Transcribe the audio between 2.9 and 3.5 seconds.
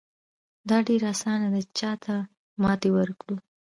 ورکړو.